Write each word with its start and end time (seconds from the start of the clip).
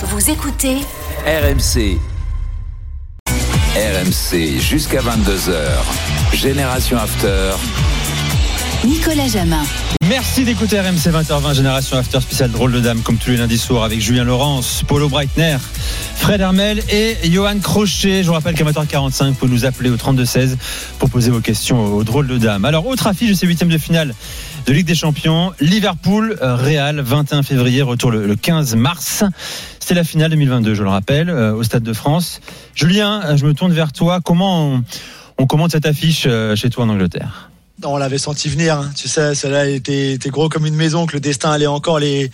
Vous 0.00 0.30
écoutez 0.30 0.76
RMC. 1.26 1.98
RMC 3.74 4.60
jusqu'à 4.60 5.00
22h. 5.00 6.36
Génération 6.36 6.98
After. 6.98 7.50
Nicolas 8.84 9.26
Jamin. 9.26 9.64
Merci 10.08 10.44
d'écouter 10.44 10.78
RMC 10.78 11.10
20h20 11.10 11.54
Génération 11.54 11.96
After 11.96 12.20
spécial 12.20 12.52
drôle 12.52 12.70
de 12.70 12.78
dame 12.78 13.00
comme 13.00 13.16
tous 13.16 13.30
les 13.30 13.38
lundis 13.38 13.58
soirs 13.58 13.82
avec 13.82 14.00
Julien 14.00 14.22
Laurence, 14.22 14.84
Paulo 14.86 15.08
Breitner, 15.08 15.56
Fred 16.14 16.40
Hermel 16.40 16.80
et 16.90 17.16
Johan 17.24 17.58
Crochet. 17.58 18.22
Je 18.22 18.28
vous 18.28 18.34
rappelle 18.34 18.54
qu'à 18.54 18.64
20h45, 18.64 19.26
vous 19.30 19.34
pouvez 19.34 19.52
nous 19.52 19.64
appeler 19.64 19.90
au 19.90 19.96
32-16 19.96 20.56
pour 21.00 21.10
poser 21.10 21.32
vos 21.32 21.40
questions 21.40 21.84
aux 21.86 22.04
drôles 22.04 22.28
de 22.28 22.38
dames. 22.38 22.64
Alors, 22.64 22.86
autre 22.86 23.08
affiche 23.08 23.30
de 23.30 23.34
ces 23.34 23.48
huitièmes 23.48 23.68
de 23.68 23.78
finale 23.78 24.14
de 24.66 24.72
Ligue 24.72 24.86
des 24.86 24.94
Champions, 24.94 25.52
Liverpool, 25.60 26.38
Real, 26.40 27.00
21 27.00 27.42
février, 27.42 27.82
retour 27.82 28.10
le 28.10 28.36
15 28.36 28.76
mars. 28.76 29.24
C'est 29.88 29.94
la 29.94 30.04
finale 30.04 30.32
2022, 30.32 30.74
je 30.74 30.82
le 30.82 30.90
rappelle, 30.90 31.30
euh, 31.30 31.54
au 31.54 31.62
Stade 31.62 31.82
de 31.82 31.94
France. 31.94 32.42
Julien, 32.74 33.22
euh, 33.24 33.38
je 33.38 33.46
me 33.46 33.54
tourne 33.54 33.72
vers 33.72 33.90
toi. 33.90 34.20
Comment 34.22 34.74
on, 34.74 34.84
on 35.38 35.46
commente 35.46 35.70
cette 35.70 35.86
affiche 35.86 36.24
euh, 36.26 36.54
chez 36.56 36.68
toi 36.68 36.84
en 36.84 36.90
Angleterre? 36.90 37.47
On 37.84 37.96
l'avait 37.96 38.18
senti 38.18 38.48
venir, 38.48 38.78
hein. 38.78 38.90
tu 38.96 39.08
sais, 39.08 39.34
celle-là 39.34 39.68
était, 39.68 40.12
était, 40.12 40.30
gros 40.30 40.48
comme 40.48 40.66
une 40.66 40.74
maison, 40.74 41.06
que 41.06 41.14
le 41.14 41.20
destin 41.20 41.52
allait 41.52 41.66
encore 41.66 41.98
les, 41.98 42.30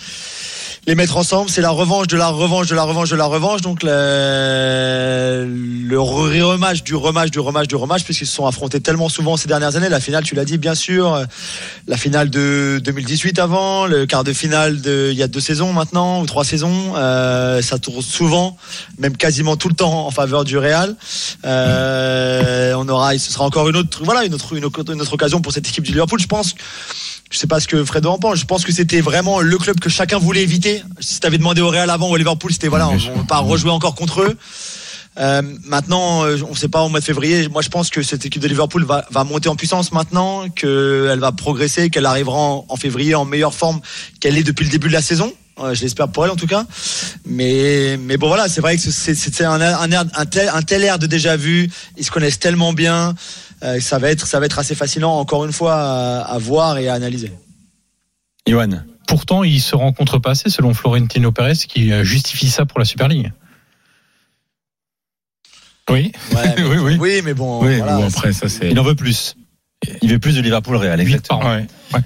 mettre 0.89 1.17
ensemble. 1.17 1.51
C'est 1.51 1.61
la 1.61 1.71
revanche 1.71 2.07
de 2.07 2.17
la 2.17 2.29
revanche 2.29 2.69
de 2.69 2.75
la 2.75 2.85
revanche 2.85 3.11
de 3.11 3.17
la 3.17 3.25
revanche. 3.27 3.61
Donc 3.61 3.83
le, 3.83 5.47
le 5.89 6.01
rematch 6.01 6.83
du 6.83 6.95
rematch 6.95 7.31
du 7.31 7.41
rematch 7.41 7.69
du 7.69 7.77
rematch, 7.77 8.05
puisqu'ils 8.05 8.27
se 8.27 8.35
sont 8.35 8.47
affrontés 8.47 8.81
tellement 8.81 9.09
souvent 9.09 9.37
ces 9.37 9.49
dernières 9.49 9.77
années. 9.77 9.89
La 9.89 10.01
finale, 10.01 10.25
tu 10.25 10.35
l'as 10.35 10.45
dit, 10.45 10.59
bien 10.59 10.75
sûr. 10.75 11.25
La 11.87 11.97
finale 11.97 12.31
de 12.31 12.81
2018 12.83 13.39
avant, 13.39 13.87
le 13.87 14.07
quart 14.07 14.25
de 14.25 14.33
finale 14.33 14.81
il 14.85 15.17
y 15.17 15.23
a 15.23 15.29
deux 15.29 15.41
saisons 15.41 15.73
maintenant 15.73 16.21
ou 16.21 16.27
trois 16.27 16.45
saisons. 16.45 16.95
Euh, 16.97 17.63
ça 17.63 17.79
tourne 17.79 18.03
souvent, 18.03 18.57
même 18.99 19.17
quasiment 19.17 19.57
tout 19.57 19.69
le 19.69 19.75
temps 19.75 20.07
en 20.07 20.11
faveur 20.11 20.45
du 20.45 20.59
Real. 20.59 20.97
Euh, 21.45 22.75
on 22.75 22.89
aura, 22.89 23.17
ce 23.19 23.33
sera 23.33 23.45
encore 23.45 23.69
une 23.69 23.77
autre, 23.77 24.03
voilà, 24.05 24.25
une 24.25 24.35
autre, 24.35 24.55
une 24.55 24.65
autre 24.65 25.13
occasion 25.13 25.34
pour 25.41 25.53
cette 25.53 25.69
équipe 25.69 25.85
du 25.85 25.93
Liverpool. 25.93 26.21
Je 26.21 26.27
pense. 26.27 26.55
Je 27.31 27.39
sais 27.39 27.47
pas 27.47 27.59
ce 27.59 27.67
que 27.67 27.85
Fredo 27.85 28.11
en 28.11 28.19
pense. 28.19 28.39
Je 28.39 28.45
pense 28.45 28.65
que 28.65 28.73
c'était 28.73 29.01
vraiment 29.01 29.41
le 29.41 29.59
club 29.59 29.81
que 29.81 29.89
chacun 29.89 30.19
voulait 30.19 30.43
éviter. 30.43 30.83
Si 31.01 31.21
tu 31.21 31.27
avais 31.27 31.39
demandé 31.39 31.61
au 31.61 31.69
Real 31.69 31.91
avant 31.91 32.09
ou 32.09 32.13
au 32.13 32.17
Liverpool, 32.17 32.53
c'était 32.53 32.69
voilà, 32.69 32.89
on 32.89 32.95
ne 32.95 32.99
va 32.99 33.25
pas 33.27 33.39
rejouer 33.39 33.71
encore 33.71 33.95
contre 33.95 34.23
eux. 34.23 34.37
Euh, 35.19 35.43
maintenant, 35.65 36.25
on 36.25 36.51
ne 36.51 36.57
sait 36.57 36.69
pas 36.69 36.83
au 36.83 36.89
mois 36.89 37.01
de 37.01 37.05
février. 37.05 37.49
Moi, 37.49 37.63
je 37.63 37.69
pense 37.69 37.91
que 37.91 38.03
cette 38.03 38.27
équipe 38.27 38.43
de 38.43 38.49
Liverpool 38.49 38.85
va, 38.85 39.05
va 39.11 39.25
monter 39.25 39.49
en 39.49 39.57
puissance 39.57 39.93
maintenant, 39.93 40.49
qu'elle 40.49 41.19
va 41.21 41.33
progresser, 41.33 41.91
qu'elle 41.91 42.07
arrivera 42.07 42.37
en, 42.37 42.67
en, 42.69 42.77
février 42.77 43.15
en 43.15 43.25
meilleure 43.25 43.55
forme 43.55 43.81
qu'elle 44.21 44.37
est 44.37 44.43
depuis 44.43 44.65
le 44.65 44.71
début 44.71 44.89
de 44.89 44.93
la 44.93 45.03
saison. 45.03 45.33
je 45.73 45.81
l'espère 45.83 46.09
pour 46.09 46.25
elle 46.25 46.33
en 46.33 46.37
tout 46.37 46.49
cas. 46.49 46.65
Mais, 47.25 47.97
mais 47.97 48.17
bon 48.17 48.29
voilà, 48.29 48.49
c'est 48.49 48.61
vrai 48.61 48.77
que 48.77 48.83
c'est 48.83 49.45
un, 49.45 49.61
un, 49.61 49.93
un, 49.93 50.07
un, 50.15 50.27
tel, 50.27 50.51
un 50.53 50.63
tel 50.63 50.83
air 50.83 50.99
de 50.99 51.07
déjà 51.07 51.37
vu. 51.37 51.71
Ils 51.97 52.05
se 52.05 52.11
connaissent 52.11 52.41
tellement 52.41 52.73
bien. 52.73 53.15
Euh, 53.63 53.81
ça 53.81 53.99
va 53.99 54.11
être, 54.11 54.27
ça 54.27 54.41
va 54.41 54.47
être 54.47 54.59
assez 54.59 54.75
fascinant 54.75 55.19
encore 55.19 55.45
une 55.45 55.53
fois 55.53 55.75
à, 55.75 56.21
à 56.23 56.39
voir 56.39 56.79
et 56.79 56.89
à 56.89 56.95
analyser. 56.95 57.33
Johan. 58.47 58.83
Pourtant, 59.07 59.45
ils 59.45 59.61
se 59.61 59.77
rencontrent 59.77 60.19
pas 60.19 60.31
assez 60.31 60.51
selon 60.51 60.75
Florentino 60.75 61.31
Pérez 61.31 61.55
qui 61.69 61.93
justifie 62.05 62.49
ça 62.49 62.65
pour 62.67 62.79
la 62.79 62.85
Super 62.85 63.09
League. 63.09 63.33
Oui. 65.91 66.13
Ouais, 66.35 66.55
mais, 66.57 66.65
oui, 66.65 66.77
oui. 66.79 66.97
Oui, 66.99 67.21
mais 67.23 67.35
bon. 67.35 67.63
Oui, 67.63 67.77
voilà, 67.79 67.97
bon, 67.97 68.09
après, 68.09 68.33
ça 68.33 68.49
c'est. 68.49 68.71
Il 68.71 68.79
en 68.79 68.83
veut 68.83 68.95
plus. 68.95 69.37
Il 70.03 70.11
veut 70.11 70.19
plus 70.19 70.37
de 70.37 70.41
Liverpool 70.41 70.77
Real, 70.77 71.01
exactement. 71.01 71.41
Ouais. 71.41 71.67
Ouais. 71.93 72.01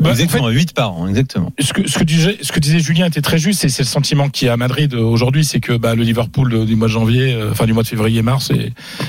Bah, 0.00 0.10
exactement, 0.10 0.44
en 0.44 0.48
fait, 0.48 0.54
8 0.54 0.72
par 0.74 0.92
an, 0.92 1.08
exactement. 1.08 1.52
Ce 1.58 1.72
que, 1.72 1.88
ce 1.88 1.98
que, 1.98 2.04
disait, 2.04 2.38
ce 2.40 2.52
que 2.52 2.60
disait 2.60 2.78
Julien 2.78 3.06
était 3.06 3.20
très 3.20 3.38
juste, 3.38 3.64
et 3.64 3.68
c'est 3.68 3.82
le 3.82 3.88
sentiment 3.88 4.28
qu'il 4.28 4.46
y 4.46 4.48
a 4.48 4.54
à 4.54 4.56
Madrid 4.56 4.94
aujourd'hui, 4.94 5.44
c'est 5.44 5.60
que 5.60 5.74
bah, 5.74 5.94
le 5.94 6.02
Liverpool 6.02 6.66
du 6.66 6.76
mois 6.76 6.88
de 6.88 6.92
janvier, 6.92 7.34
euh, 7.34 7.50
enfin 7.50 7.66
du 7.66 7.72
mois 7.72 7.82
de 7.82 7.88
février, 7.88 8.22
mars, 8.22 8.50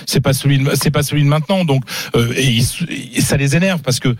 c'est 0.05 0.21
pas 0.21 0.33
celui, 0.33 0.59
de, 0.59 0.71
c'est 0.75 0.91
pas 0.91 1.03
celui 1.03 1.23
de 1.23 1.27
maintenant. 1.27 1.65
Donc, 1.65 1.83
euh, 2.15 2.33
et, 2.35 2.57
et, 2.57 3.21
ça 3.21 3.37
les 3.37 3.55
énerve 3.55 3.81
parce 3.81 3.99
que 3.99 4.15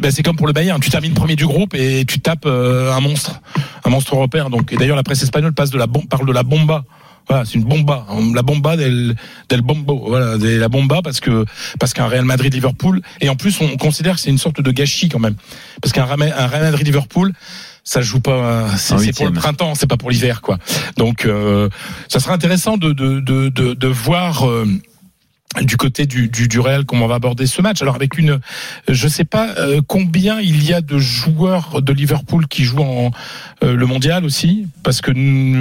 bah, 0.00 0.10
c'est 0.10 0.22
comme 0.22 0.36
pour 0.36 0.46
le 0.46 0.52
Bayern, 0.52 0.80
tu 0.80 0.90
termines 0.90 1.14
premier 1.14 1.36
du 1.36 1.46
groupe 1.46 1.74
et 1.74 2.04
tu 2.04 2.20
tapes 2.20 2.46
euh, 2.46 2.92
un 2.92 3.00
monstre, 3.00 3.40
un 3.84 3.90
monstre 3.90 4.14
européen. 4.14 4.50
Donc, 4.50 4.72
et 4.72 4.76
d'ailleurs 4.76 4.96
la 4.96 5.02
presse 5.02 5.22
espagnole 5.22 5.52
passe 5.52 5.70
de 5.70 5.78
la 5.78 5.86
parle 5.86 6.26
de 6.26 6.32
la 6.32 6.42
bomba. 6.42 6.84
Voilà, 7.28 7.44
c'est 7.44 7.54
une 7.54 7.64
bomba, 7.64 8.06
la 8.34 8.42
bomba 8.42 8.76
del, 8.76 9.16
del 9.48 9.62
bombo, 9.62 10.04
voilà, 10.08 10.36
de 10.36 10.48
la 10.58 10.68
bomba 10.68 11.00
parce 11.02 11.20
que 11.20 11.44
parce 11.78 11.94
qu'un 11.94 12.06
Real 12.06 12.24
Madrid 12.24 12.52
Liverpool 12.52 13.00
et 13.20 13.28
en 13.28 13.36
plus 13.36 13.60
on 13.60 13.76
considère 13.76 14.16
que 14.16 14.20
c'est 14.20 14.30
une 14.30 14.38
sorte 14.38 14.60
de 14.60 14.70
gâchis 14.70 15.08
quand 15.08 15.20
même. 15.20 15.36
Parce 15.80 15.92
qu'un 15.92 16.04
un 16.04 16.46
Real 16.46 16.62
Madrid 16.62 16.86
Liverpool 16.86 17.32
ça 17.82 18.00
joue 18.02 18.20
pas 18.20 18.68
c'est 18.76 19.14
pour 19.14 19.26
le 19.26 19.32
printemps 19.32 19.74
c'est 19.74 19.86
pas 19.86 19.96
pour 19.96 20.10
l'hiver 20.10 20.42
quoi. 20.42 20.58
Donc 20.96 21.24
euh, 21.24 21.68
ça 22.08 22.20
sera 22.20 22.34
intéressant 22.34 22.76
de 22.76 22.92
de 22.92 23.20
de 23.20 23.48
de, 23.48 23.74
de 23.74 23.88
voir 23.88 24.46
euh, 24.46 24.66
du 25.62 25.76
côté 25.76 26.06
du, 26.06 26.28
du, 26.28 26.48
du 26.48 26.60
Real 26.60 26.84
comment 26.84 27.04
on 27.04 27.08
va 27.08 27.16
aborder 27.16 27.46
ce 27.46 27.62
match. 27.62 27.82
Alors 27.82 27.94
avec 27.94 28.18
une, 28.18 28.40
je 28.88 29.08
sais 29.08 29.24
pas 29.24 29.50
euh, 29.58 29.80
combien 29.86 30.40
il 30.40 30.64
y 30.64 30.72
a 30.72 30.80
de 30.80 30.98
joueurs 30.98 31.82
de 31.82 31.92
Liverpool 31.92 32.46
qui 32.48 32.64
jouent 32.64 32.82
en 32.82 33.10
euh, 33.62 33.76
le 33.76 33.86
mondial 33.86 34.24
aussi, 34.24 34.66
parce 34.82 35.00
que 35.00 35.12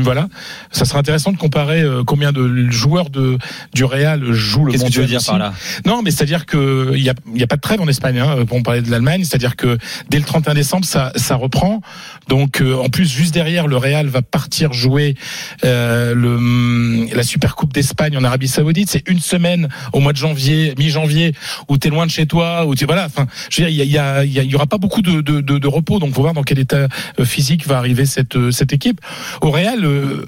voilà, 0.02 0.28
ça 0.72 0.86
sera 0.86 1.00
intéressant 1.00 1.32
de 1.32 1.38
comparer 1.38 1.82
euh, 1.82 2.04
combien 2.04 2.32
de 2.32 2.70
joueurs 2.72 3.10
de 3.10 3.38
du 3.74 3.84
Real 3.84 4.32
jouent 4.32 4.66
le 4.66 4.72
Qu'est-ce 4.72 4.84
mondial. 4.84 4.90
que 4.90 4.94
tu 4.94 5.02
veux 5.02 5.08
dire 5.08 5.20
aussi. 5.20 5.30
par 5.30 5.38
là? 5.40 5.54
Non, 5.86 6.02
mais 6.02 6.12
c'est-à-dire 6.12 6.46
que 6.46 6.92
il 6.96 7.04
y 7.04 7.10
a 7.10 7.14
il 7.34 7.40
y 7.40 7.44
a 7.44 7.48
pas 7.48 7.56
de 7.56 7.62
trêve 7.62 7.82
en 7.82 7.88
Espagne 7.88 8.20
hein, 8.20 8.46
pour 8.46 8.62
parler 8.64 8.82
de 8.82 8.90
l'Allemagne, 8.92 9.24
c'est-à-dire 9.24 9.56
que 9.56 9.78
dès 10.10 10.18
le 10.18 10.26
31 10.26 10.54
décembre 10.54 10.86
ça 10.86 11.12
ça 11.16 11.36
reprend. 11.36 11.82
Donc 12.28 12.62
euh, 12.62 12.76
en 12.76 12.90
plus 12.90 13.10
juste 13.10 13.34
derrière 13.34 13.68
le 13.68 13.78
Real 13.78 14.08
va 14.08 14.22
partir 14.22 14.74
jouer 14.74 15.16
euh, 15.64 16.14
le 16.16 17.14
la 17.16 17.24
Super 17.24 17.56
Coupe 17.56 17.74
d'Espagne 17.74 18.18
en 18.18 18.24
Arabie 18.24 18.48
Saoudite, 18.48 18.90
c'est 18.90 19.08
une 19.10 19.20
semaine 19.20 19.68
au 19.92 20.00
mois 20.00 20.14
de 20.14 20.18
janvier, 20.18 20.74
mi-janvier, 20.78 21.34
où 21.68 21.78
tu 21.78 21.88
es 21.88 21.92
loin 21.92 22.06
de 22.06 22.12
chez 22.12 22.26
toi, 22.26 22.66
où 22.66 22.76
tu 22.76 22.86
voilà, 22.86 23.06
enfin, 23.06 23.28
je 23.50 23.62
veux 23.62 23.70
dire, 23.70 23.86
il 23.86 23.92
y, 23.92 23.98
a, 23.98 24.24
il 24.24 24.32
y, 24.32 24.40
a, 24.40 24.44
il 24.44 24.52
y 24.52 24.56
aura 24.56 24.68
pas 24.68 24.78
beaucoup 24.78 25.02
de, 25.02 25.22
de, 25.22 25.42
de, 25.42 25.58
de 25.58 25.68
repos, 25.68 26.00
donc 26.00 26.14
faut 26.14 26.22
voir 26.22 26.34
dans 26.34 26.44
quel 26.44 26.60
état 26.60 26.88
physique 27.24 27.68
va 27.68 27.78
arriver 27.78 28.06
cette 28.06 28.52
cette 28.52 28.74
équipe. 28.74 29.02
Au 29.42 29.52
Real, 29.52 29.84
euh, 29.84 30.26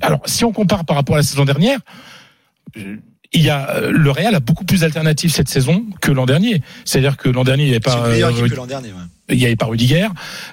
alors 0.00 0.20
si 0.26 0.44
on 0.44 0.52
compare 0.52 0.84
par 0.84 0.96
rapport 0.96 1.16
à 1.16 1.18
la 1.18 1.24
saison 1.24 1.44
dernière. 1.44 1.78
Il 3.34 3.40
y 3.40 3.48
a 3.48 3.80
le 3.90 4.10
Real 4.10 4.34
a 4.34 4.40
beaucoup 4.40 4.64
plus 4.66 4.80
d'alternatives 4.80 5.32
cette 5.32 5.48
saison 5.48 5.86
que 6.02 6.12
l'an 6.12 6.26
dernier. 6.26 6.60
C'est-à-dire 6.84 7.16
que 7.16 7.30
l'an 7.30 7.44
dernier 7.44 7.62
il 7.62 7.68
n'y 7.68 7.72
avait 7.72 7.80
pas 7.80 7.96
euh, 8.06 8.30
que 8.46 8.54
l'an 8.54 8.66
dernier. 8.66 8.88
Ouais 8.88 9.00
il 9.32 9.38
n'y 9.38 9.46
avait 9.46 9.56
pas 9.56 9.66
Rudiger, 9.66 10.08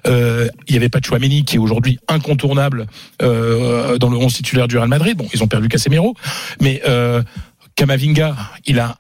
euh, 0.08 0.48
il 0.68 0.72
n'y 0.72 0.78
avait 0.78 0.90
pas 0.90 1.00
Chouameni 1.02 1.44
qui 1.44 1.56
est 1.56 1.60
aujourd'hui 1.60 2.00
incontournable 2.08 2.88
euh, 3.22 3.98
dans 3.98 4.10
le 4.10 4.18
11 4.18 4.34
titulaire 4.34 4.68
du 4.68 4.78
Real 4.78 4.90
Madrid. 4.90 5.18
Bon, 5.18 5.28
ils 5.34 5.44
ont 5.44 5.48
perdu 5.48 5.68
Casemiro, 5.68 6.16
mais 6.62 6.82
euh, 6.88 7.22
Kamavinga, 7.80 8.36
il 8.66 8.78
a 8.78 8.94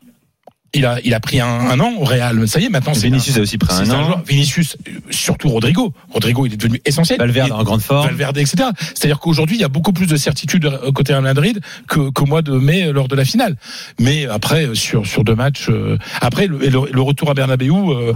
il 0.73 0.85
a, 0.85 0.99
il 1.03 1.13
a 1.13 1.19
pris 1.19 1.39
un, 1.39 1.47
un, 1.47 1.79
an 1.79 1.93
au 1.99 2.03
Real. 2.03 2.47
Ça 2.47 2.59
y 2.59 2.65
est, 2.65 2.69
maintenant, 2.69 2.93
c'est 2.93 3.07
Vinicius 3.07 3.37
a 3.37 3.41
aussi 3.41 3.57
pris 3.57 3.73
un 3.73 3.89
an. 3.89 4.03
Joueur. 4.03 4.23
Vinicius, 4.25 4.77
surtout 5.09 5.49
Rodrigo. 5.49 5.93
Rodrigo, 6.09 6.45
il 6.45 6.53
est 6.53 6.57
devenu 6.57 6.81
essentiel. 6.85 7.17
Valverde 7.19 7.51
en 7.51 7.63
grande 7.63 7.81
forme. 7.81 8.07
Valverde, 8.07 8.37
etc. 8.37 8.69
C'est-à-dire 8.79 9.19
qu'aujourd'hui, 9.19 9.57
il 9.57 9.61
y 9.61 9.65
a 9.65 9.69
beaucoup 9.69 9.93
plus 9.93 10.07
de 10.07 10.17
certitude 10.17 10.69
côté 10.93 11.13
Real 11.13 11.23
Madrid 11.23 11.59
que 11.87 12.09
qu'au 12.09 12.25
mois 12.25 12.41
de 12.41 12.51
mai 12.53 12.91
lors 12.91 13.07
de 13.07 13.15
la 13.15 13.25
finale. 13.25 13.55
Mais 13.99 14.25
après, 14.27 14.69
sur 14.73 15.05
sur 15.05 15.23
deux 15.23 15.35
matchs, 15.35 15.69
euh, 15.69 15.97
après 16.21 16.47
le, 16.47 16.57
le, 16.57 16.69
le, 16.91 17.01
retour 17.01 17.29
à 17.29 17.33
Bernabeu, 17.33 17.69
euh, 17.69 18.13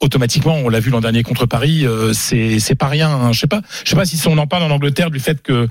automatiquement, 0.00 0.56
on 0.56 0.68
l'a 0.68 0.80
vu 0.80 0.90
l'an 0.90 1.00
dernier 1.00 1.22
contre 1.22 1.46
Paris, 1.46 1.86
euh, 1.86 2.12
c'est 2.12 2.58
c'est 2.58 2.74
pas 2.74 2.88
rien. 2.88 3.08
Hein. 3.08 3.32
Je 3.32 3.40
sais 3.40 3.46
pas, 3.46 3.60
je 3.84 3.90
sais 3.90 3.96
pas 3.96 4.04
si 4.04 4.20
on 4.26 4.38
en 4.38 4.46
parle 4.46 4.64
en 4.64 4.70
Angleterre 4.70 5.10
du 5.10 5.20
fait 5.20 5.40
que 5.42 5.68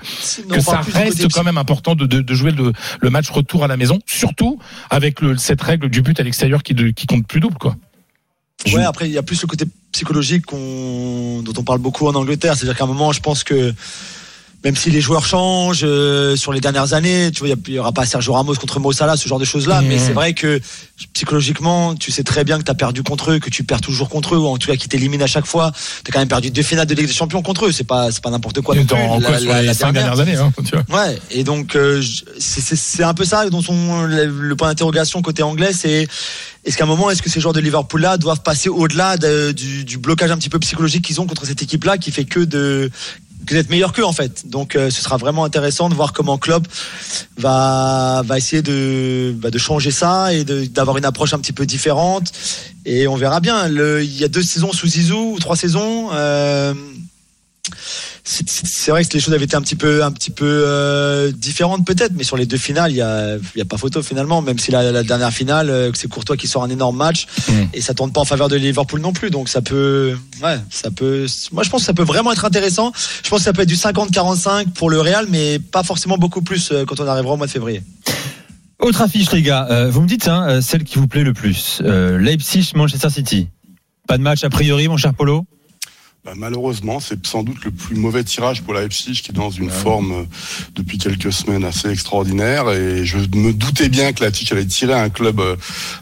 que 0.50 0.60
ça 0.60 0.82
reste 0.82 1.32
quand 1.34 1.44
même 1.44 1.58
important 1.58 1.96
de, 1.96 2.06
de, 2.06 2.22
de 2.22 2.34
jouer 2.34 2.52
le, 2.52 2.72
le 3.00 3.10
match 3.10 3.30
retour 3.30 3.64
à 3.64 3.68
la 3.68 3.78
maison, 3.78 4.00
surtout 4.06 4.60
avec 4.90 5.22
le, 5.22 5.38
cette 5.38 5.62
règle 5.62 5.90
du 5.90 6.02
but 6.02 6.20
à 6.22 6.24
l'extérieur 6.24 6.64
qui, 6.64 6.74
compte 7.08 7.28
plus 7.28 7.40
double, 7.40 7.58
quoi. 7.58 7.76
Ouais, 8.74 8.84
après 8.84 9.10
il 9.10 9.12
y 9.12 9.18
a 9.18 9.24
plus 9.24 9.42
le 9.42 9.48
côté 9.48 9.66
psychologique 9.92 10.46
dont 10.52 11.54
on 11.58 11.64
parle 11.64 11.80
beaucoup 11.80 12.08
en 12.08 12.14
Angleterre, 12.14 12.56
c'est-à-dire 12.56 12.78
qu'à 12.78 12.84
un 12.84 12.88
moment, 12.88 13.12
je 13.12 13.20
pense 13.20 13.44
que 13.44 13.74
même 14.64 14.76
si 14.76 14.92
les 14.92 15.02
joueurs 15.02 15.26
changent 15.26 15.82
euh, 15.84 16.36
sur 16.36 16.54
les 16.54 16.62
dernières 16.62 16.94
années, 16.94 17.32
tu 17.32 17.46
vois, 17.46 17.56
il 17.68 17.74
y 17.74 17.80
aura 17.80 17.92
pas 17.92 18.06
Sergio 18.06 18.34
Ramos 18.34 18.56
contre 18.56 18.80
Mo 18.80 18.92
Salah, 18.92 19.18
ce 19.18 19.28
genre 19.28 19.40
de 19.40 19.46
choses-là, 19.46 19.82
mmh. 19.82 19.88
mais 19.88 19.98
c'est 19.98 20.14
vrai 20.14 20.34
que 20.34 20.60
psychologiquement, 21.14 21.96
tu 21.96 22.12
sais 22.12 22.24
très 22.24 22.44
bien 22.44 22.60
que 22.60 22.64
tu 22.64 22.72
as 22.72 22.76
perdu 22.76 23.02
contre 23.02 23.32
eux, 23.32 23.40
que 23.40 23.50
tu 23.50 23.64
perds 23.64 23.82
toujours 23.82 24.10
contre 24.10 24.36
eux, 24.36 24.38
ou 24.38 24.48
en 24.48 24.58
tout 24.58 24.68
cas 24.68 24.76
qu'ils 24.76 24.90
t'éliminent 24.90 25.24
à 25.24 25.28
chaque 25.28 25.48
fois. 25.48 25.72
Tu 26.04 26.10
as 26.10 26.14
quand 26.14 26.20
même 26.20 26.28
perdu 26.28 26.52
deux 26.52 26.62
finales 26.62 26.86
de 26.86 26.94
Ligue 26.94 27.08
des 27.08 27.14
Champions 27.14 27.42
contre 27.42 27.66
eux, 27.66 27.72
c'est 27.72 27.84
pas 27.84 28.12
c'est 28.12 28.22
pas 28.22 28.30
n'importe 28.30 28.62
quoi. 28.62 28.76
Plus, 28.76 28.86
la, 29.48 29.74
dernières 29.74 30.20
années, 30.20 30.36
hein, 30.36 30.52
tu 30.64 30.76
vois. 30.76 31.06
Ouais, 31.06 31.18
et 31.32 31.44
donc 31.44 31.76
euh, 31.76 32.04
c'est 32.38 33.04
un 33.04 33.14
peu 33.14 33.26
ça 33.26 33.50
dont 33.50 33.62
son 33.62 34.04
le, 34.06 34.56
point 34.56 34.68
d'interrogation 34.68 35.22
côté 35.22 35.42
anglais, 35.42 35.72
c'est 35.74 36.08
est-ce 36.64 36.78
qu'à 36.78 36.84
un 36.84 36.88
moment, 36.88 37.10
est-ce 37.10 37.24
que 37.24 37.30
ces 37.30 37.40
joueurs 37.40 37.54
de 37.54 37.60
Liverpool-là 37.60 38.18
doivent 38.18 38.44
passer 38.44 38.70
au-delà 38.70 39.18
de, 39.18 39.52
du, 39.52 39.84
du, 39.84 39.98
blocage 39.98 40.30
un 40.30 40.38
petit 40.38 40.50
peu 40.50 40.60
psychologique 40.60 41.04
qu'ils 41.04 41.20
ont 41.20 41.26
contre 41.26 41.46
cette 41.46 41.64
équipe-là, 41.64 41.98
qui 41.98 42.12
fait 42.12 42.26
que 42.26 42.40
de 42.40 42.92
que 43.46 43.54
d'être 43.54 43.70
meilleur 43.70 43.94
qu'eux 43.94 44.06
en 44.06 44.14
fait. 44.14 44.48
Donc 44.48 44.76
euh, 44.76 44.90
ce 44.90 45.02
sera 45.02 45.18
vraiment 45.18 45.44
intéressant 45.44 45.90
de 45.90 45.96
voir 45.96 46.14
comment 46.14 46.38
Klopp 46.38 46.68
va 47.38 48.22
va 48.26 48.38
essayer 48.38 48.62
de 48.62 49.34
bah, 49.38 49.50
de 49.50 49.58
changer 49.58 49.92
ça 49.92 50.34
et 50.34 50.44
d'avoir 50.44 50.98
une 50.98 51.06
approche 51.06 51.34
un 51.34 51.40
petit 51.40 51.54
peu 51.54 51.66
différente. 51.66 52.32
Et 52.86 53.08
on 53.08 53.16
verra 53.16 53.40
bien. 53.40 53.68
Le, 53.68 54.04
il 54.04 54.18
y 54.20 54.24
a 54.24 54.28
deux 54.28 54.42
saisons 54.42 54.72
sous 54.72 54.88
Zizou 54.88 55.34
ou 55.36 55.40
trois 55.40 55.56
saisons. 55.56 56.10
Euh, 56.14 56.74
c'est- 58.24 58.92
vrai 58.92 59.04
que 59.06 59.14
les 59.14 59.20
choses 59.20 59.34
avaient 59.34 59.46
été 59.46 59.56
un 59.56 59.62
petit 59.62 59.76
peu, 59.76 60.04
un 60.04 60.12
petit 60.12 60.32
peu 60.32 60.46
euh, 60.66 61.32
différentes 61.32 61.86
peut-être, 61.86 62.14
mais 62.16 62.24
sur 62.24 62.38
les 62.38 62.46
deux 62.46 62.58
finales, 62.58 62.92
il 62.92 62.98
y 62.98 63.02
a, 63.02 63.38
y 63.56 63.62
a 63.62 63.66
pas 63.66 63.78
photo 63.78 64.02
finalement. 64.02 64.42
Même 64.42 64.60
si 64.60 64.72
la, 64.72 64.92
la 64.92 65.04
dernière 65.04 65.32
finale, 65.32 65.70
euh, 65.70 65.92
c'est 65.94 66.08
Courtois 66.10 66.38
qui 66.38 66.48
sort 66.48 66.64
un 66.64 66.70
énorme 66.70 66.98
match 66.98 67.28
et 67.74 67.82
ça 67.82 67.94
tourne 67.94 68.12
pas 68.12 68.22
en 68.22 68.26
faveur 68.26 68.50
de 68.50 68.56
Liverpool 68.56 69.00
non 69.02 69.14
plus. 69.14 69.30
Donc 69.30 69.50
ça 69.50 69.62
peut, 69.62 70.16
ouais, 70.44 70.58
ça 70.70 70.92
peut. 70.92 71.26
Moi, 71.52 71.64
je 71.64 71.70
pense 71.70 71.82
que 71.82 71.86
ça 71.86 71.94
peut 71.94 72.04
vraiment 72.04 72.32
être 72.32 72.46
intéressant. 72.46 72.92
Je 73.24 73.30
pense 73.30 73.40
que 73.40 73.46
ça 73.46 73.54
peut 73.54 73.62
être 73.62 73.70
du 73.70 73.76
50-45 73.76 74.70
pour 74.72 74.90
le 74.90 75.00
Real, 75.02 75.26
mais 75.30 75.60
pas 75.60 75.84
forcément 75.84 76.18
beaucoup 76.18 76.42
plus 76.42 76.72
euh, 76.72 76.86
quand 76.86 77.00
on 77.00 77.08
arrivera 77.08 77.34
au 77.34 77.38
mois 77.38 77.48
de 77.48 77.52
février. 77.52 77.82
Autre 78.80 79.02
affiche, 79.02 79.32
les 79.32 79.44
gars. 79.44 79.68
Euh, 79.70 79.90
vous 79.92 80.02
me 80.02 80.08
dites, 80.08 80.28
hein, 80.28 80.60
celle 80.62 80.84
qui 80.84 80.98
vous 80.98 81.08
plaît 81.08 81.24
le 81.24 81.34
plus. 81.34 81.82
Leipzig, 81.84 82.72
Manchester 82.76 83.10
City. 83.10 83.48
Pas 84.08 84.18
de 84.18 84.24
match 84.24 84.44
a 84.44 84.50
priori, 84.50 84.88
mon 84.88 84.98
cher 84.98 85.14
Polo? 85.14 85.46
Bah, 86.24 86.34
malheureusement, 86.38 87.00
c'est 87.00 87.26
sans 87.26 87.42
doute 87.42 87.66
le 87.66 87.72
plus 87.72 87.96
mauvais 87.96 88.24
tirage 88.24 88.62
pour 88.62 88.76
la 88.76 88.82
Leipzig 88.82 89.22
qui 89.24 89.32
est 89.32 89.34
dans 89.34 89.50
une 89.50 89.72
forme 89.72 90.12
euh, 90.12 90.24
depuis 90.76 91.00
quelques 91.00 91.34
semaines 91.34 91.64
assez 91.66 91.90
extraordinaire. 91.90 92.70
Et 92.70 93.04
je 93.08 93.18
me 93.18 93.52
doutais 93.54 93.90
bien 93.90 94.14
que 94.14 94.20
la 94.20 94.28
Leipzig 94.28 94.48
allait 94.52 94.66
tirer 94.66 94.94
un 94.94 95.10
club, 95.10 95.40
euh, 95.40 95.56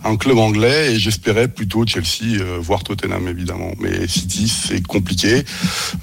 un 0.03 0.17
club 0.17 0.37
anglais 0.37 0.91
et 0.93 0.99
j'espérais 0.99 1.47
plutôt 1.47 1.85
Chelsea, 1.87 2.41
euh, 2.41 2.57
voire 2.59 2.83
Tottenham 2.83 3.29
évidemment. 3.29 3.71
Mais 3.79 4.09
City, 4.09 4.49
c'est 4.49 4.85
compliqué. 4.85 5.45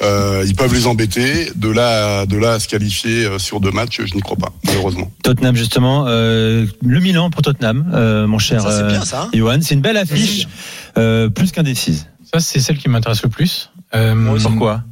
Euh, 0.01 0.45
ils 0.47 0.57
peuvent 0.57 0.73
les 0.73 0.87
embêter. 0.87 1.51
De 1.55 1.69
là, 1.69 2.21
à- 2.21 2.27
de 2.27 2.39
là 2.39 2.53
à 2.55 2.59
se 2.59 2.69
qualifier 2.69 3.27
euh, 3.27 3.39
sur 3.39 3.61
deux 3.61 3.71
matchs, 3.71 4.01
je 4.03 4.15
n'y 4.15 4.23
crois 4.23 4.39
pas, 4.39 4.53
malheureusement. 4.65 5.13
Tottenham, 5.25 5.57
justement. 5.57 6.07
euh, 6.09 6.65
le 6.83 7.01
Milan 7.01 7.29
pour 7.29 7.43
Tottenham, 7.43 7.91
euh, 7.93 8.27
mon 8.27 8.39
cher 8.39 8.63
Ça 8.63 8.79
c'est 8.79 8.87
bien 8.87 9.05
ça. 9.05 9.25
hein. 9.25 9.31
Johan. 9.35 9.59
C'est 9.61 9.75
une 9.75 9.83
belle 9.83 9.99
affiche, 9.99 10.49
euh, 10.97 11.29
plus 11.29 11.53
qu'indécise. 11.53 12.07
Ça, 12.33 12.41
c'est 12.41 12.61
celle 12.61 12.79
qui 12.79 12.89
m'intéresse 12.89 13.23
le 13.23 13.29
plus. 13.29 13.71
Euh, 13.95 14.39
Pourquoi 14.43 14.83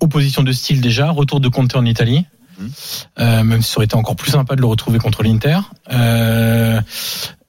opposition 0.00 0.42
de 0.42 0.52
style 0.52 0.80
déjà, 0.80 1.10
retour 1.10 1.40
de 1.40 1.48
Conte 1.48 1.76
en 1.76 1.84
Italie. 1.84 2.24
Mhm. 2.58 2.70
Euh, 3.18 3.44
même 3.44 3.62
si 3.62 3.70
ça 3.70 3.78
aurait 3.78 3.84
été 3.84 3.96
encore 3.96 4.16
plus 4.16 4.30
sympa 4.30 4.56
de 4.56 4.62
le 4.62 4.66
retrouver 4.66 4.98
contre 4.98 5.22
l'Inter. 5.22 5.58
Euh, 5.92 6.80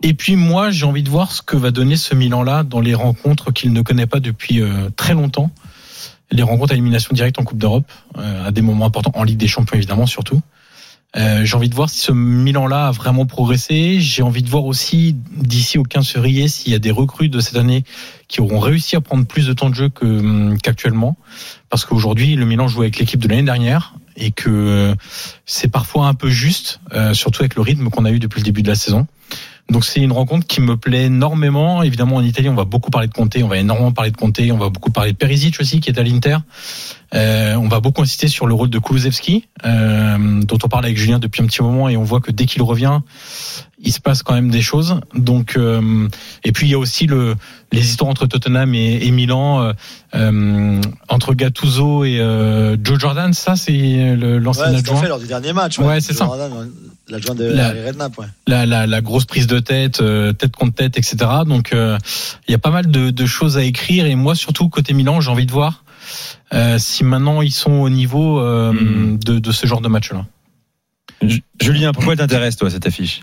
et 0.03 0.13
puis 0.13 0.35
moi, 0.35 0.69
j'ai 0.69 0.85
envie 0.85 1.03
de 1.03 1.09
voir 1.09 1.31
ce 1.31 1.41
que 1.41 1.55
va 1.55 1.71
donner 1.71 1.95
ce 1.95 2.13
Milan-là 2.13 2.63
dans 2.63 2.81
les 2.81 2.93
rencontres 2.93 3.51
qu'il 3.51 3.71
ne 3.71 3.81
connaît 3.81 4.05
pas 4.05 4.19
depuis 4.19 4.61
euh, 4.61 4.89
très 4.97 5.13
longtemps. 5.13 5.49
Les 6.29 6.43
rencontres 6.43 6.73
à 6.73 6.75
élimination 6.75 7.13
directe 7.13 7.39
en 7.39 7.45
Coupe 7.45 7.57
d'Europe, 7.57 7.89
euh, 8.17 8.47
à 8.47 8.51
des 8.51 8.61
moments 8.61 8.85
importants, 8.85 9.13
en 9.15 9.23
Ligue 9.23 9.37
des 9.37 9.47
Champions 9.47 9.77
évidemment 9.77 10.05
surtout. 10.05 10.41
Euh, 11.15 11.45
j'ai 11.45 11.56
envie 11.56 11.69
de 11.69 11.75
voir 11.75 11.89
si 11.89 12.00
ce 12.00 12.12
Milan-là 12.12 12.88
a 12.88 12.92
vraiment 12.92 13.25
progressé. 13.25 14.00
J'ai 14.00 14.21
envie 14.24 14.44
de 14.44 14.50
voir 14.50 14.65
aussi, 14.65 15.15
d'ici 15.31 15.77
au 15.77 15.83
15 15.83 16.07
février, 16.07 16.48
s'il 16.48 16.71
y 16.71 16.75
a 16.75 16.80
des 16.80 16.92
recrues 16.92 17.30
de 17.30 17.39
cette 17.39 17.56
année 17.56 17.86
qui 18.27 18.42
auront 18.42 18.59
réussi 18.59 18.95
à 18.95 19.01
prendre 19.01 19.25
plus 19.25 19.48
de 19.48 19.54
temps 19.54 19.69
de 19.69 19.75
jeu 19.75 19.89
hum, 20.01 20.57
qu'actuellement. 20.62 21.18
Parce 21.69 21.86
qu'aujourd'hui, 21.86 22.36
le 22.36 22.45
Milan 22.45 22.68
joue 22.68 22.81
avec 22.81 23.00
l'équipe 23.00 23.19
de 23.19 23.27
l'année 23.27 23.44
dernière 23.44 23.95
et 24.18 24.31
que 24.31 24.50
euh, 24.50 24.95
c'est 25.45 25.69
parfois 25.69 26.07
un 26.07 26.13
peu 26.13 26.30
juste, 26.30 26.81
euh, 26.94 27.13
surtout 27.13 27.42
avec 27.42 27.56
le 27.56 27.62
rythme 27.62 27.89
qu'on 27.89 28.06
a 28.06 28.12
eu 28.12 28.19
depuis 28.19 28.39
le 28.39 28.45
début 28.45 28.63
de 28.63 28.68
la 28.68 28.75
saison. 28.75 29.07
Donc 29.69 29.83
c'est 29.83 29.99
une 29.99 30.13
rencontre 30.13 30.47
qui 30.47 30.61
me 30.61 30.77
plaît 30.77 31.05
énormément. 31.05 31.83
Évidemment, 31.83 32.15
en 32.15 32.23
Italie, 32.23 32.47
on 32.49 32.55
va 32.55 32.63
beaucoup 32.63 32.89
parler 32.89 33.07
de 33.07 33.13
Conte, 33.13 33.35
on 33.41 33.47
va 33.47 33.57
énormément 33.57 33.91
parler 33.91 34.11
de 34.11 34.17
Conte, 34.17 34.39
on 34.51 34.57
va 34.57 34.69
beaucoup 34.69 34.91
parler 34.91 35.11
de 35.11 35.17
Perisic 35.17 35.59
aussi, 35.59 35.79
qui 35.81 35.89
est 35.89 35.99
à 35.99 36.03
l'Inter. 36.03 36.37
Euh, 37.13 37.55
on 37.55 37.67
va 37.67 37.79
beaucoup 37.79 38.01
insister 38.01 38.27
sur 38.27 38.47
le 38.47 38.53
rôle 38.53 38.69
de 38.69 38.79
Kulusevski, 38.79 39.47
euh, 39.65 40.41
dont 40.43 40.57
on 40.63 40.67
parle 40.67 40.85
avec 40.85 40.97
Julien 40.97 41.19
depuis 41.19 41.41
un 41.41 41.45
petit 41.47 41.61
moment, 41.61 41.87
et 41.89 41.95
on 41.97 42.03
voit 42.03 42.19
que 42.21 42.31
dès 42.31 42.45
qu'il 42.45 42.61
revient, 42.63 42.99
il 43.79 43.93
se 43.93 43.99
passe 44.01 44.23
quand 44.23 44.33
même 44.33 44.49
des 44.49 44.61
choses. 44.61 44.99
Donc, 45.13 45.55
euh, 45.57 46.07
et 46.43 46.51
puis 46.51 46.67
il 46.67 46.71
y 46.71 46.73
a 46.73 46.79
aussi 46.79 47.05
le, 47.07 47.35
les 47.71 47.81
histoires 47.81 48.09
entre 48.09 48.25
Tottenham 48.25 48.73
et, 48.73 49.05
et 49.05 49.11
Milan, 49.11 49.61
euh, 49.61 49.73
euh, 50.15 50.81
entre 51.09 51.33
Gattuso 51.33 52.03
et 52.03 52.19
euh, 52.19 52.75
Joe 52.83 52.99
Jordan. 52.99 53.33
Ça, 53.33 53.55
c'est 53.55 54.15
l'ancien 54.17 54.71
Ouais, 54.71 54.77
adjoint. 54.77 55.01
fait 55.01 55.07
lors 55.09 55.19
du 55.19 55.27
dernier 55.27 55.53
match. 55.53 55.77
Ouais, 55.79 56.01
c'est 56.01 56.13
ça. 56.13 56.25
Jordan, 56.25 56.51
L'adjoint 57.09 57.36
de 57.36 57.45
La- 57.45 57.69
Redknapp, 57.71 58.18
ouais. 58.18 58.25
la, 58.48 58.65
la, 58.65 58.86
la 58.86 59.01
grosse 59.01 59.24
prise 59.25 59.48
de 59.48 59.59
tête, 59.59 60.01
euh, 60.01 60.33
tête 60.33 60.54
contre 60.56 60.75
tête, 60.75 60.98
etc. 60.98 61.15
Donc 61.45 61.71
euh, 61.74 61.98
il 62.48 62.51
y 62.51 62.56
a 62.56 62.57
pas 62.57 62.69
mal 62.71 62.88
de, 62.92 63.12
de 63.12 63.25
choses 63.25 63.57
à 63.57 63.63
écrire 63.63 64.06
et 64.06 64.15
moi 64.15 64.36
surtout 64.36 64.68
côté 64.68 64.94
Milan, 64.94 65.21
j'ai 65.21 65.30
envie 65.31 65.45
de 65.45 65.51
voir 65.51 65.86
euh, 66.54 66.77
si 66.80 67.04
maintenant 67.06 67.42
ils 67.42 67.51
sont 67.54 67.71
au 67.71 67.89
niveau 67.89 68.39
euh, 68.39 68.74
Mhm. 68.74 69.19
de, 69.19 69.39
de 69.39 69.51
ce 69.51 69.65
genre 69.68 69.81
de 69.81 69.88
match-là. 69.88 70.25
Ju- 71.21 71.44
Julien, 71.62 71.94
pourquoi 71.94 72.13
elle 72.13 72.19
t'intéresse, 72.19 72.57
toi, 72.57 72.69
cette 72.69 72.86
affiche? 72.86 73.21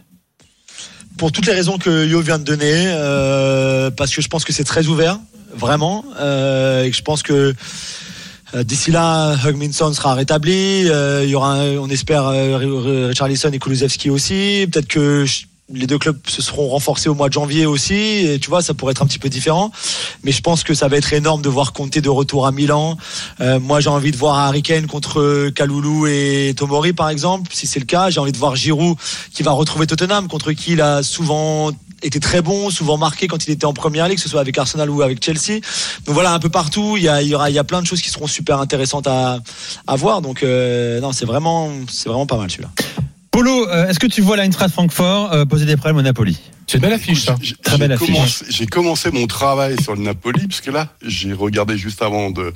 Pour 1.16 1.30
toutes 1.30 1.46
les 1.46 1.52
raisons 1.52 1.78
que 1.78 2.06
Yo 2.06 2.20
vient 2.22 2.38
de 2.38 2.44
donner, 2.44 2.86
euh, 2.88 3.90
parce 3.90 4.14
que 4.14 4.20
je 4.20 4.28
pense 4.28 4.44
que 4.44 4.52
c'est 4.52 4.64
très 4.64 4.86
ouvert, 4.88 5.18
vraiment, 5.54 6.04
euh, 6.18 6.84
et 6.84 6.90
que 6.90 6.96
je 6.96 7.02
pense 7.02 7.22
que 7.22 7.32
euh, 7.32 7.52
d'ici 8.62 8.92
là, 8.92 9.34
Hugminson 9.44 9.92
sera 9.92 10.14
rétabli. 10.14 10.84
euh, 10.88 11.24
il 11.26 11.34
on 11.36 11.88
espère, 11.88 12.28
euh, 12.28 12.56
Ri- 12.56 13.06
Richarlison 13.08 13.50
et 13.50 13.58
Kulusevski 13.58 14.10
aussi. 14.10 14.68
Peut-être 14.70 14.86
que 14.86 15.24
les 15.72 15.86
deux 15.86 15.98
clubs 15.98 16.18
se 16.28 16.42
seront 16.42 16.68
renforcés 16.68 17.08
au 17.08 17.14
mois 17.14 17.28
de 17.28 17.32
janvier 17.32 17.64
aussi. 17.64 18.38
Tu 18.40 18.50
vois, 18.50 18.60
ça 18.60 18.74
pourrait 18.74 18.92
être 18.92 19.02
un 19.02 19.06
petit 19.06 19.18
peu 19.18 19.30
différent. 19.30 19.72
Mais 20.22 20.30
je 20.30 20.42
pense 20.42 20.62
que 20.62 20.74
ça 20.74 20.88
va 20.88 20.98
être 20.98 21.12
énorme 21.14 21.40
de 21.40 21.48
voir 21.48 21.72
Conte 21.72 21.98
de 21.98 22.08
retour 22.10 22.46
à 22.46 22.52
Milan. 22.52 22.98
Euh, 23.40 23.58
moi, 23.58 23.80
j'ai 23.80 23.88
envie 23.88 24.10
de 24.12 24.16
voir 24.16 24.38
Harry 24.38 24.62
contre 24.86 25.48
Kaloulou 25.50 26.06
et 26.06 26.52
Tomori, 26.54 26.92
par 26.92 27.08
exemple. 27.08 27.50
Si 27.52 27.66
c'est 27.66 27.80
le 27.80 27.86
cas, 27.86 28.10
j'ai 28.10 28.20
envie 28.20 28.32
de 28.32 28.36
voir 28.36 28.54
Giroud 28.56 28.96
qui 29.32 29.42
va 29.42 29.52
retrouver 29.52 29.86
Tottenham, 29.86 30.28
contre 30.28 30.52
qui 30.52 30.72
il 30.72 30.82
a 30.82 31.02
souvent 31.02 31.72
été 32.06 32.20
très 32.20 32.42
bon, 32.42 32.70
souvent 32.70 32.96
marqué 32.96 33.26
quand 33.26 33.46
il 33.46 33.50
était 33.50 33.64
en 33.64 33.72
première 33.72 34.08
ligue, 34.08 34.16
que 34.16 34.22
ce 34.22 34.28
soit 34.28 34.40
avec 34.40 34.56
Arsenal 34.58 34.90
ou 34.90 35.02
avec 35.02 35.24
Chelsea. 35.24 35.60
Donc 36.04 36.14
voilà, 36.14 36.32
un 36.32 36.38
peu 36.38 36.48
partout, 36.48 36.96
il 36.96 37.02
y, 37.02 37.08
a, 37.08 37.14
a 37.16 37.64
plein 37.64 37.82
de 37.82 37.86
choses 37.86 38.00
qui 38.00 38.10
seront 38.10 38.26
super 38.26 38.60
intéressantes 38.60 39.06
à, 39.06 39.40
voir. 39.96 40.22
Donc 40.22 40.42
euh, 40.42 41.00
non, 41.00 41.12
c'est 41.12 41.26
vraiment, 41.26 41.70
c'est 41.88 42.08
vraiment 42.08 42.26
pas 42.26 42.36
mal 42.36 42.50
celui-là. 42.50 42.70
Polo, 43.30 43.68
euh, 43.68 43.88
est-ce 43.88 43.98
que 43.98 44.06
tu 44.06 44.20
vois 44.20 44.36
l'Eintracht 44.36 44.72
Francfort 44.72 45.32
euh, 45.32 45.44
poser 45.44 45.66
des 45.66 45.76
problèmes 45.76 45.96
au 45.96 46.02
Napoli? 46.02 46.38
C'est 46.66 46.76
une 46.78 46.82
belle 46.82 46.92
affiche 46.94 47.24
ça. 47.24 47.36
J'ai- 47.42 47.56
Très 47.56 47.76
belle 47.78 47.92
affiche. 47.92 48.08
commencé- 48.14 48.44
J'ai 48.48 48.66
commencé 48.66 49.10
mon 49.10 49.26
travail 49.26 49.76
sur 49.82 49.94
le 49.94 50.00
Napoli, 50.02 50.46
puisque 50.46 50.66
là, 50.66 50.88
j'ai 51.06 51.32
regardé 51.32 51.76
juste 51.76 52.00
avant 52.02 52.30
de, 52.30 52.52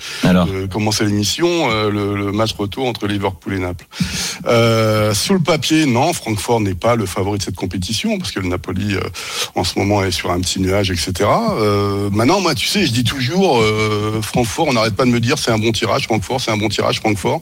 commencer 0.69 1.05
l'émission 1.05 1.47
euh, 1.71 1.91
le, 1.91 2.17
le 2.17 2.33
match 2.33 2.53
retour 2.55 2.87
entre 2.87 3.07
Liverpool 3.07 3.55
et 3.55 3.59
Naples. 3.59 3.87
Euh, 4.47 5.13
sur 5.15 5.35
le 5.35 5.41
papier, 5.41 5.85
non, 5.87 6.13
Francfort 6.13 6.61
n'est 6.61 6.75
pas 6.75 6.97
le 6.97 7.07
favori 7.07 7.39
de 7.39 7.43
cette 7.43 7.55
compétition, 7.57 8.19
parce 8.19 8.33
que 8.33 8.41
le 8.41 8.49
Napoli, 8.49 8.95
euh, 8.95 9.01
en 9.55 9.65
ce 9.65 9.79
moment, 9.79 10.03
est 10.03 10.11
sur 10.11 10.31
un 10.31 10.41
petit 10.41 10.61
nuage, 10.61 10.91
etc. 10.91 11.13
Euh, 11.29 12.09
maintenant, 12.11 12.41
moi, 12.41 12.55
tu 12.55 12.67
sais, 12.67 12.87
je 12.87 12.93
dis 12.93 13.05
toujours, 13.05 13.63
Francfort, 14.23 14.69
on 14.69 14.73
n'arrête 14.73 14.95
pas 14.97 15.05
de 15.05 15.11
me 15.11 15.21
dire, 15.21 15.39
c'est 15.39 15.51
un 15.51 15.59
bon 15.59 15.73
tirage, 15.73 16.05
Francfort, 16.05 16.41
c'est 16.41 16.51
un 16.51 16.57
bon 16.57 16.69
tirage, 16.69 17.01
Francfort. 17.01 17.41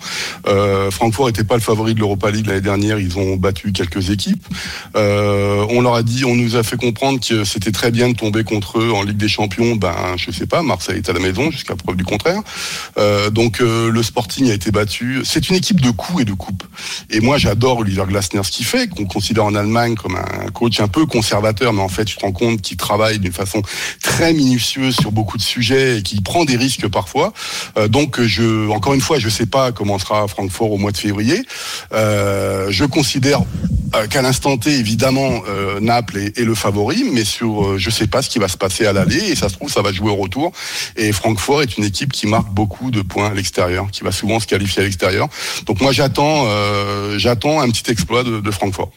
Francfort 0.90 1.26
n'était 1.26 1.44
pas 1.44 1.54
le 1.54 1.60
favori 1.60 1.94
de 1.94 2.00
l'Europa 2.00 2.30
League 2.30 2.46
l'année 2.46 2.60
dernière, 2.60 2.98
ils 2.98 3.18
ont 3.18 3.37
battu 3.37 3.73
quelques 3.73 4.11
équipes. 4.11 4.44
On 4.94 5.80
leur 5.80 5.94
a 5.94 6.02
dit, 6.02 6.25
on 6.25 6.35
nous 6.35 6.55
a 6.55 6.55
fait 6.62 6.76
comprendre 6.76 7.20
que 7.20 7.44
c'était 7.44 7.72
très 7.72 7.90
bien 7.90 8.08
de 8.08 8.14
tomber 8.14 8.44
contre 8.44 8.78
eux 8.78 8.92
en 8.92 9.02
Ligue 9.02 9.16
des 9.16 9.28
Champions. 9.28 9.76
Ben, 9.76 9.94
je 10.16 10.30
sais 10.30 10.46
pas, 10.46 10.62
Marseille 10.62 10.98
est 10.98 11.08
à 11.08 11.12
la 11.12 11.20
maison 11.20 11.50
jusqu'à 11.50 11.76
preuve 11.76 11.96
du 11.96 12.04
contraire. 12.04 12.40
Euh, 12.98 13.30
donc 13.30 13.60
euh, 13.60 13.90
le 13.90 14.02
Sporting 14.02 14.50
a 14.50 14.54
été 14.54 14.70
battu. 14.70 15.22
C'est 15.25 15.48
une 15.48 15.56
équipe 15.56 15.80
de 15.80 15.90
coups 15.90 16.22
et 16.22 16.25
de 16.25 16.32
coupes. 16.32 16.64
Et 17.10 17.20
moi, 17.20 17.38
j'adore 17.38 17.78
Oliver 17.78 18.04
Glasner 18.08 18.42
ce 18.42 18.50
qu'il 18.50 18.66
fait, 18.66 18.88
qu'on 18.88 19.06
considère 19.06 19.44
en 19.44 19.54
Allemagne 19.54 19.94
comme 19.94 20.16
un 20.16 20.50
coach 20.50 20.80
un 20.80 20.88
peu 20.88 21.06
conservateur, 21.06 21.72
mais 21.72 21.82
en 21.82 21.88
fait, 21.88 22.04
tu 22.04 22.16
te 22.16 22.22
rends 22.22 22.32
compte 22.32 22.62
qu'il 22.62 22.76
travaille 22.76 23.18
d'une 23.18 23.32
façon 23.32 23.62
très 24.02 24.32
minutieuse 24.32 24.96
sur 24.96 25.12
beaucoup 25.12 25.38
de 25.38 25.42
sujets 25.42 25.98
et 25.98 26.02
qu'il 26.02 26.22
prend 26.22 26.44
des 26.44 26.56
risques 26.56 26.88
parfois. 26.88 27.32
Euh, 27.76 27.88
donc, 27.88 28.20
je, 28.20 28.68
encore 28.70 28.94
une 28.94 29.00
fois, 29.00 29.18
je 29.18 29.28
sais 29.28 29.46
pas 29.46 29.72
comment 29.72 29.98
sera 29.98 30.26
Francfort 30.28 30.72
au 30.72 30.78
mois 30.78 30.92
de 30.92 30.96
février. 30.96 31.44
Je 31.92 32.84
considère 32.84 33.40
euh, 33.97 34.07
qu'à 34.07 34.23
l'instant 34.23 34.57
T, 34.59 34.71
évidemment, 34.71 35.43
euh, 35.49 35.81
Naples 35.81 36.19
est, 36.19 36.38
est 36.38 36.45
le 36.45 36.55
favori, 36.55 37.05
mais 37.12 37.25
sur, 37.25 37.65
euh, 37.65 37.79
je 37.79 37.91
sais 37.91 38.07
pas 38.07 38.23
ce 38.23 38.29
qui 38.31 38.38
va 38.38 38.49
se 38.49 38.57
passer 38.57 38.87
à 38.87 38.93
l'aller, 38.93 39.17
et 39.31 39.35
ça 39.37 39.49
se 39.49 39.55
trouve, 39.55 39.71
ça 39.71 39.83
va 39.83 39.93
jouer 39.93 40.11
au 40.11 40.17
retour. 40.17 40.53
Et 40.97 41.12
Francfort 41.12 41.62
est 41.62 41.76
une 41.76 41.85
équipe 41.85 42.12
qui 42.12 42.26
marque 42.26 42.49
beaucoup 42.50 42.91
de 42.91 43.03
points 43.03 43.29
à 43.31 43.35
l'extérieur, 43.35 43.91
qui 43.91 44.03
va 44.05 44.12
souvent 44.12 44.41
se 44.41 44.47
qualifier 44.47 44.83
à 44.83 44.85
l'extérieur. 44.85 45.29
Donc 45.67 45.81
moi, 45.81 45.93
j'attends, 45.93 46.45
euh, 46.47 47.19
j'attends 47.19 47.61
un 47.61 47.71
petit 47.71 47.91
exploit 47.91 48.25
de, 48.25 48.41
de 48.41 48.50
Francfort. 48.50 48.91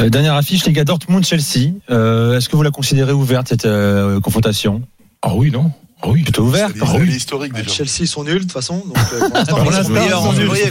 euh, 0.00 0.08
dernière 0.10 0.34
affiche, 0.34 0.64
les 0.66 0.72
gars, 0.72 0.84
Dortmund-Chelsea. 0.84 1.72
Euh, 1.90 2.36
est-ce 2.38 2.48
que 2.48 2.56
vous 2.56 2.62
la 2.62 2.70
considérez 2.70 3.12
ouverte, 3.12 3.48
cette 3.48 3.64
euh, 3.66 4.20
confrontation? 4.20 4.82
Ah 5.22 5.34
oui, 5.34 5.50
non. 5.50 5.70
Ah 6.02 6.08
oui. 6.08 6.22
Plutôt 6.22 6.44
ouverte 6.44 6.72
ah 6.80 6.84
oui. 6.94 7.02
années 7.02 7.14
historiques 7.14 7.52
déjà. 7.52 7.70
Chelsea 7.70 8.00
ils 8.00 8.08
sont 8.08 8.24
nuls 8.24 8.34
de 8.36 8.38
toute 8.40 8.52
façon. 8.52 8.82
Donc, 8.86 8.96
euh, 9.12 9.28
pour 9.28 9.28
l'instant, 9.34 9.56
Pour 9.56 9.64
ils 9.66 9.70
sont 9.72 9.76
l'instant, 9.78 9.92
meilleurs 9.92 10.22
en 10.24 10.32
février. 10.32 10.70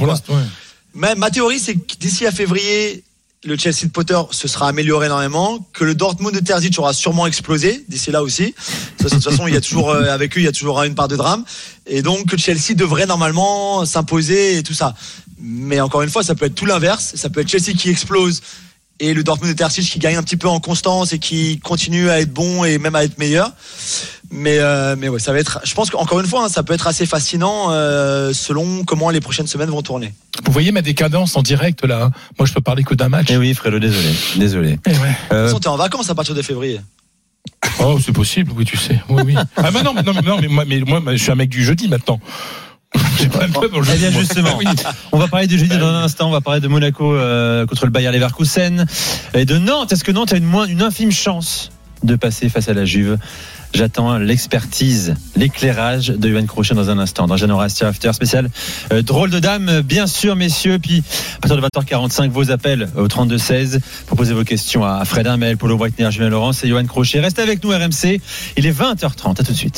ma 0.96 1.30
théorie, 1.30 1.60
c'est 1.60 1.76
que 1.76 1.96
d'ici 2.00 2.26
à 2.26 2.32
février, 2.32 3.04
le 3.46 3.58
Chelsea 3.58 3.86
de 3.86 3.92
Potter 3.92 4.20
se 4.32 4.48
sera 4.48 4.68
amélioré 4.68 5.06
énormément, 5.06 5.66
que 5.72 5.86
le 5.86 5.96
Dortmund 5.96 6.36
de 6.36 6.42
Terzic 6.42 6.78
aura 6.78 6.94
sûrement 6.94 7.26
explosé 7.26 7.86
d'ici 7.88 8.12
là 8.12 8.22
aussi. 8.22 8.54
De 9.00 9.08
toute 9.08 9.24
façon, 9.24 9.48
il 9.48 9.54
y 9.54 9.58
a 9.58 9.62
toujours 9.62 9.92
euh, 9.92 10.14
avec 10.14 10.38
eux, 10.38 10.42
il 10.42 10.46
y 10.46 10.48
a 10.48 10.52
toujours 10.52 10.82
une 10.84 10.96
part 10.96 11.08
de 11.08 11.16
drame, 11.16 11.46
et 11.88 12.02
donc 12.02 12.26
que 12.28 12.38
Chelsea 12.38 12.76
devrait 12.76 13.06
normalement 13.06 13.86
s'imposer 13.86 14.58
et 14.58 14.64
tout 14.64 14.74
ça. 14.74 14.94
Mais 15.40 15.80
encore 15.80 16.02
une 16.02 16.10
fois, 16.10 16.22
ça 16.22 16.36
peut 16.36 16.46
être 16.46 16.56
tout 16.56 16.66
l'inverse. 16.66 17.14
Ça 17.16 17.30
peut 17.30 17.40
être 17.40 17.48
Chelsea 17.48 17.72
qui 17.78 17.90
explose 17.90 18.42
et 19.00 19.14
le 19.14 19.24
Dortmund 19.24 19.52
de 19.54 19.58
Terzic 19.58 19.90
qui 19.90 20.00
gagne 20.00 20.18
un 20.18 20.24
petit 20.24 20.38
peu 20.38 20.48
en 20.48 20.60
constance 20.60 21.14
et 21.14 21.20
qui 21.20 21.60
continue 21.60 22.10
à 22.10 22.20
être 22.20 22.34
bon 22.34 22.64
et 22.64 22.78
même 22.78 22.96
à 22.96 23.04
être 23.04 23.18
meilleur. 23.18 23.52
Mais 24.32 24.60
euh, 24.60 24.96
mais 24.98 25.10
ouais, 25.10 25.20
ça 25.20 25.32
va 25.34 25.40
être. 25.40 25.60
Je 25.64 25.74
pense 25.74 25.90
qu'encore 25.90 26.20
une 26.20 26.28
fois, 26.28 26.46
hein, 26.46 26.50
ça 26.50 26.62
peut 26.62 26.74
être 26.74 26.86
assez 26.86 27.06
fascinant 27.08 27.72
euh, 27.72 28.32
selon 28.34 28.84
comment 28.84 29.10
les 29.10 29.22
prochaines 29.22 29.48
semaines 29.48 29.70
vont 29.72 29.82
tourner. 29.82 30.14
Vous 30.46 30.52
voyez 30.52 30.72
ma 30.72 30.82
décadence 30.84 31.36
en 31.36 31.42
direct 31.42 31.84
là. 31.84 32.04
hein. 32.06 32.12
Moi, 32.38 32.46
je 32.46 32.54
peux 32.54 32.62
parler 32.62 32.84
que 32.84 32.94
d'un 32.94 33.10
match. 33.10 33.28
Eh 33.30 33.38
oui, 33.38 33.54
Fredo, 33.56 33.80
désolé. 33.80 34.10
Désolé. 34.36 34.80
Eh 34.86 34.90
ouais. 34.92 34.96
De 34.98 35.00
toute 35.00 35.32
Euh, 35.34 35.46
façon, 35.48 35.60
t'es 35.60 35.68
en 35.68 35.78
vacances 35.78 36.10
à 36.12 36.16
partir 36.16 36.36
de 36.36 36.42
février. 36.44 36.80
Oh, 37.82 37.98
c'est 38.04 38.12
possible, 38.14 38.52
oui, 38.56 38.66
tu 38.66 38.78
sais. 38.78 39.00
Oui, 39.10 39.24
oui. 39.26 39.36
Ah, 39.58 39.72
bah 39.72 39.82
non, 39.84 39.94
mais 39.94 40.04
non, 40.04 40.14
mais, 40.14 40.22
non, 40.22 40.40
mais 40.40 40.48
moi, 40.48 40.64
mais 40.66 40.80
moi, 40.82 41.02
je 41.14 41.22
suis 41.24 41.32
un 41.32 41.36
mec 41.36 41.50
du 41.50 41.64
jeudi 41.64 41.88
maintenant. 41.88 42.20
Eh 42.96 43.98
bien 43.98 44.12
justement, 44.12 44.56
Oui. 44.58 44.66
on 45.12 45.18
va 45.20 45.28
parler 45.28 45.48
du 45.48 45.58
jeudi 45.60 45.78
dans 45.78 45.88
un 45.88 46.04
instant. 46.04 46.28
On 46.30 46.32
va 46.32 46.42
parler 46.42 46.60
de 46.62 46.68
Monaco 46.68 47.14
euh, 47.16 47.66
contre 47.66 47.86
le 47.86 47.92
Bayer 47.92 48.12
Leverkusen 48.12 48.86
et 49.34 49.46
de 49.46 49.58
Nantes. 49.58 49.92
Est-ce 49.92 50.04
que 50.04 50.12
Nantes 50.12 50.34
a 50.34 50.38
une, 50.38 50.46
moins, 50.46 50.66
une 50.66 50.82
infime 50.82 51.12
chance 51.12 51.72
de 52.04 52.16
passer 52.16 52.50
face 52.50 52.68
à 52.70 52.74
la 52.74 52.86
Juve? 52.86 53.18
J'attends 53.72 54.18
l'expertise, 54.18 55.14
l'éclairage 55.36 56.08
de 56.08 56.28
Yoann 56.28 56.48
Crochet 56.48 56.74
dans 56.74 56.90
un 56.90 56.98
instant. 56.98 57.28
Dans 57.28 57.38
Génération 57.38 57.86
After 57.86 58.12
spécial 58.14 58.50
euh, 58.92 59.04
drôle 59.04 59.30
de 59.30 59.38
dame, 59.38 59.82
bien 59.82 60.08
sûr, 60.08 60.36
messieurs. 60.36 60.80
Puis 60.80 61.04
à 61.38 61.48
partir 61.48 61.62
de 61.62 61.68
20h45, 61.68 62.30
vos 62.32 62.50
appels 62.50 62.90
au 62.96 63.08
32 63.08 63.38
16 63.38 63.80
pour 64.08 64.18
poser 64.18 64.34
vos 64.34 64.44
questions 64.44 64.84
à 64.84 65.06
Fred 65.06 65.28
Hermel, 65.28 65.58
Paulo 65.58 65.78
Breitner, 65.78 66.10
Julien 66.10 66.30
Laurence 66.30 66.64
et 66.64 66.68
Yoann 66.68 66.88
Crochet. 66.88 67.20
Restez 67.20 67.44
avec 67.44 67.64
nous 67.64 67.70
RMC. 67.70 68.20
Il 68.58 68.66
est 68.66 68.72
20h30. 68.72 69.40
À 69.40 69.44
tout 69.44 69.52
de 69.52 69.58
suite. 69.58 69.68